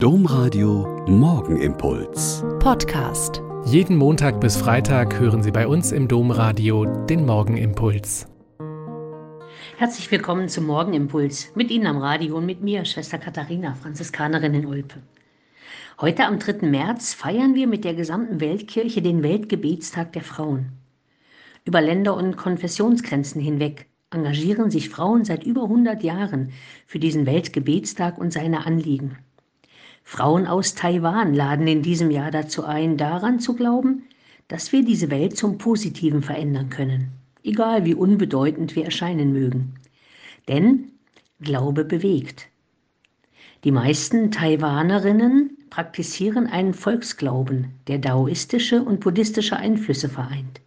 [0.00, 2.44] Domradio Morgenimpuls.
[2.60, 3.42] Podcast.
[3.64, 8.28] Jeden Montag bis Freitag hören Sie bei uns im Domradio den Morgenimpuls.
[9.76, 11.50] Herzlich willkommen zum Morgenimpuls.
[11.56, 15.02] Mit Ihnen am Radio und mit mir, Schwester Katharina, Franziskanerin in Olpe.
[16.00, 16.64] Heute am 3.
[16.68, 20.74] März feiern wir mit der gesamten Weltkirche den Weltgebetstag der Frauen.
[21.64, 26.52] Über Länder- und Konfessionsgrenzen hinweg engagieren sich Frauen seit über 100 Jahren
[26.86, 29.18] für diesen Weltgebetstag und seine Anliegen.
[30.10, 34.04] Frauen aus Taiwan laden in diesem Jahr dazu ein, daran zu glauben,
[34.48, 37.12] dass wir diese Welt zum Positiven verändern können,
[37.44, 39.74] egal wie unbedeutend wir erscheinen mögen.
[40.48, 40.92] Denn
[41.42, 42.48] Glaube bewegt.
[43.64, 50.62] Die meisten Taiwanerinnen praktizieren einen Volksglauben, der daoistische und buddhistische Einflüsse vereint.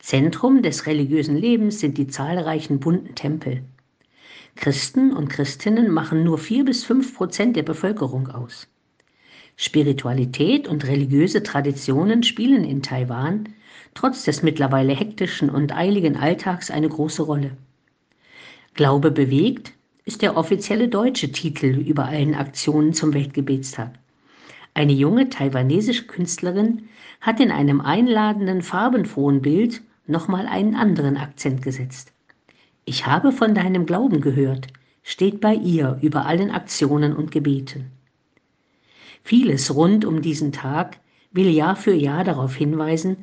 [0.00, 3.62] Zentrum des religiösen Lebens sind die zahlreichen bunten Tempel.
[4.56, 8.66] Christen und Christinnen machen nur vier bis fünf Prozent der Bevölkerung aus.
[9.56, 13.48] Spiritualität und religiöse Traditionen spielen in Taiwan
[13.94, 17.56] trotz des mittlerweile hektischen und eiligen Alltags eine große Rolle.
[18.74, 19.72] Glaube bewegt
[20.04, 23.92] ist der offizielle deutsche Titel über allen Aktionen zum Weltgebetstag.
[24.74, 26.88] Eine junge taiwanesische Künstlerin
[27.20, 32.12] hat in einem einladenden, farbenfrohen Bild nochmal einen anderen Akzent gesetzt.
[32.90, 34.66] Ich habe von deinem Glauben gehört,
[35.04, 37.92] steht bei ihr über allen Aktionen und Gebeten.
[39.22, 40.98] Vieles rund um diesen Tag
[41.30, 43.18] will Jahr für Jahr darauf hinweisen,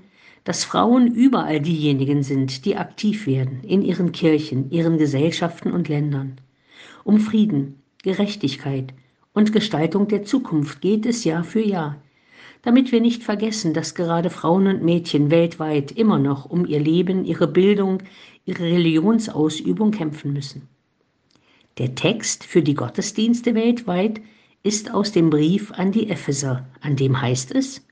[0.46, 6.40] dass Frauen überall diejenigen sind, die aktiv werden in ihren Kirchen, ihren Gesellschaften und Ländern.
[7.04, 8.94] Um Frieden, Gerechtigkeit
[9.34, 12.02] und Gestaltung der Zukunft geht es Jahr für Jahr,
[12.68, 17.24] damit wir nicht vergessen, dass gerade Frauen und Mädchen weltweit immer noch um ihr Leben,
[17.24, 18.04] ihre Bildung,
[18.44, 20.68] ihre Religionsausübung kämpfen müssen.
[21.78, 24.20] Der Text für die Gottesdienste weltweit
[24.64, 27.88] ist aus dem Brief an die Epheser, an dem heißt es,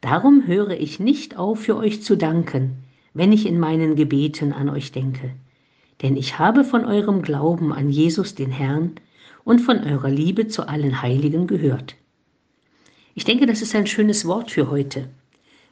[0.00, 4.70] Darum höre ich nicht auf, für euch zu danken, wenn ich in meinen Gebeten an
[4.70, 5.34] euch denke.
[6.00, 8.92] Denn ich habe von eurem Glauben an Jesus den Herrn
[9.44, 11.96] und von eurer Liebe zu allen Heiligen gehört.
[13.14, 15.08] Ich denke, das ist ein schönes Wort für heute.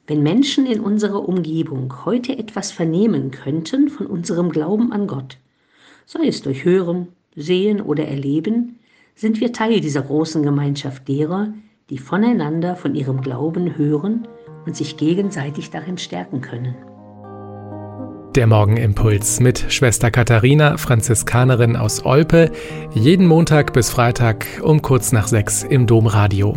[0.07, 5.39] Wenn Menschen in unserer Umgebung heute etwas vernehmen könnten von unserem Glauben an Gott,
[6.07, 8.79] sei es durch Hören, Sehen oder Erleben,
[9.15, 11.53] sind wir Teil dieser großen Gemeinschaft derer,
[11.91, 14.29] die voneinander von ihrem Glauben hören
[14.65, 16.77] und sich gegenseitig darin stärken können.
[18.37, 22.51] Der Morgenimpuls mit Schwester Katharina, Franziskanerin aus Olpe,
[22.95, 26.57] jeden Montag bis Freitag um kurz nach sechs im Domradio.